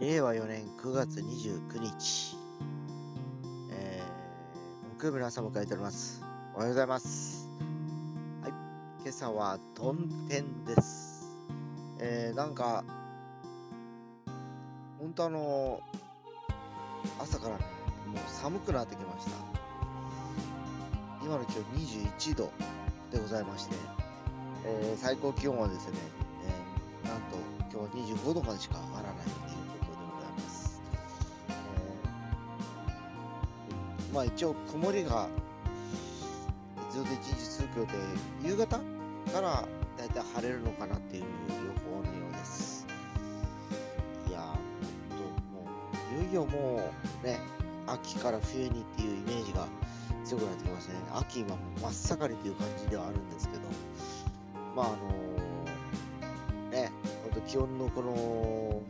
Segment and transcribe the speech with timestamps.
[0.00, 2.34] 令和4年9月29日、
[3.70, 6.22] えー、木曜日の朝を迎えております。
[6.54, 7.50] おはようございます。
[8.40, 8.52] はい、
[9.02, 11.28] 今朝はトンテンです。
[11.98, 12.82] えー、なんか、
[14.98, 15.80] 本当あの
[17.18, 17.64] 朝からね、
[18.06, 19.32] もう寒くなってきました。
[21.22, 22.50] 今の気温21度
[23.12, 23.76] でございまして、
[24.64, 25.98] えー最高気温はですね、
[27.04, 27.36] えーなんと
[27.70, 29.49] 今日は25度までしか上がらない
[34.12, 35.28] まあ一応曇りが
[36.90, 37.86] ずっと一日続くよう
[38.42, 38.78] で、夕方
[39.32, 39.64] から
[39.96, 41.28] だいたい晴れるのかなっていう予
[41.84, 42.86] 報のようです。
[44.28, 45.22] いやー、ほんと
[45.54, 45.66] も
[46.18, 46.92] う、いよいよも
[47.22, 47.38] うね、
[47.86, 49.66] 秋から冬にっていうイメージが
[50.24, 50.98] 強くなってきましたね。
[51.14, 53.62] 秋今もう真っ盛りという感じではあるんですけど、
[54.74, 56.90] まああのね、
[57.22, 58.82] ほんと気温のこの、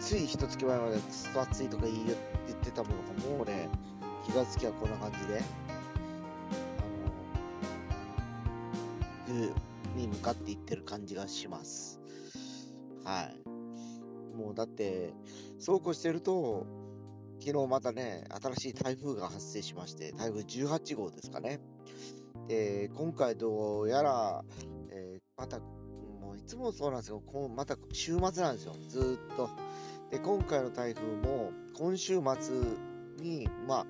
[0.00, 1.98] つい一月前までくっそ暑いとか言っ
[2.60, 3.68] てたものが、もうね、
[4.28, 6.82] 気がつきはこんな感じで、あ
[9.30, 9.54] の、冬
[9.96, 11.98] に向かっていってる感じがします。
[13.04, 14.36] はい。
[14.36, 15.14] もうだって、
[15.58, 16.66] そうこうしてると、
[17.40, 21.60] 昨日またね、新しい台風が発生しまして、台風18号ですかね。
[22.48, 24.44] で、今回どうやら、
[24.90, 27.22] えーまた、もういつもそうなんですよ。
[27.24, 28.74] こまた週末なんですよ。
[28.88, 29.48] ずっと。
[30.10, 32.54] で、今回の台風も、今週末
[33.22, 33.86] に、まあ、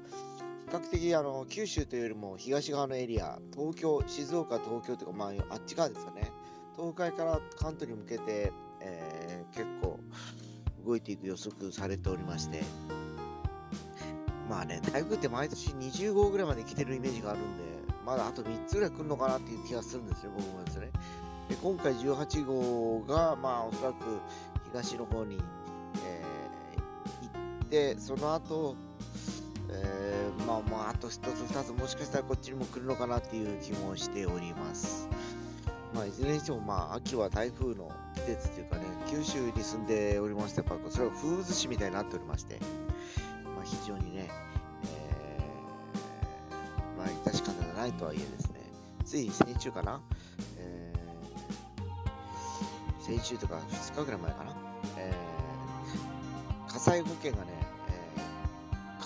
[0.69, 6.30] 較的あの九州というよりも東側のエリア、東京、静岡、東京というか、まあ、あっち側ですかね。
[6.77, 9.98] 東海から関東に向けて、えー結構
[10.84, 12.62] 動いていく予測されておりまして、
[14.48, 17.64] まあね、台風って毎年20号ぐらいまで来てるイメージがあるんで、
[18.06, 20.91] まだあと3つぐらい来るのかなっていう気がするんですね、僕もですね。
[21.48, 23.97] で今回18号が、まあおそらく
[24.72, 25.38] 東の方に、
[26.06, 26.28] えー
[27.22, 28.77] 行って、その後、
[29.70, 30.38] えー、
[31.17, 35.09] と1つ2つもしかしたらこっちにも来るのかなっていう気もしております。
[35.94, 42.60] まあ、いずれにしても、まあ、秋は台風の季節というかね、九州に住んでおりまして、やっぱそれは風物詩みたいになっておりまして、
[43.56, 44.28] まあ、非常にね、
[44.84, 48.61] えー、まあ、致し方がないとはいえですね、
[49.06, 50.00] つい先週かな、
[50.59, 54.53] えー、先週とか2日ぐらい前かな、
[54.99, 57.53] えー、火災保険がね、
[57.88, 58.38] えー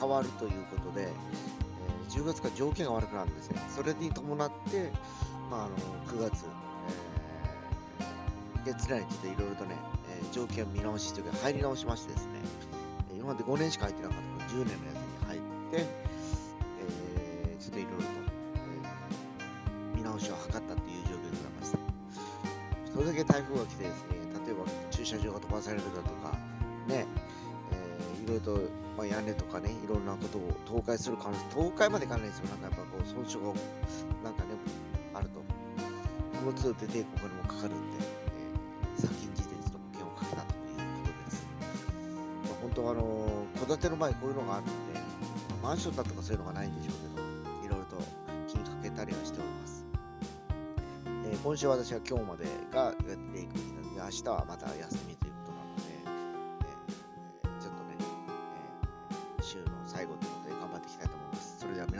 [0.03, 1.07] 変わるということで、
[2.13, 3.61] 10月から条件が悪くなるんですね。
[3.75, 4.91] それに伴って、
[5.51, 9.75] まあ、あの9月、えー月内にちょっといろいろとね、
[10.09, 12.33] えー条件を見直しというか入り直しましてですね、
[13.17, 21.79] 今まで5年しか入ってなかったの10年のやつに入って、えーちょっといろいろと、えー見直しを図ったという状況でございました。
[22.93, 24.09] それだけ台風が来てですね、
[24.47, 26.37] 例えば駐車場が飛ばされるだとか、
[28.33, 28.61] ろいろと、
[28.97, 32.49] まあ、屋根とかね、いろんなことを倒壊する可能性、倒壊までいかないですよ。
[32.49, 33.45] なんかやっぱこう損傷が
[34.25, 34.57] なんかね、
[35.15, 35.45] あると、こ
[36.47, 41.47] の都度出てここにもかかるんで、えー先んじてちょっと保険をかけたということです。
[42.45, 44.73] まあ、本当はあのー、戸建ての前こういうのがあるんで、
[45.63, 47.27] まあマンションだとかそういうのがないんでしょうけど、
[47.67, 47.97] いろいろと
[48.49, 49.85] 気にかけたりはしております。
[51.27, 55.32] えー今週私は今日までがやっていく日なので、明日はまた休みという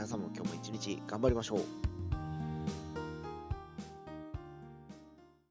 [0.03, 1.92] 皆さんも今日も一日頑張りましょう。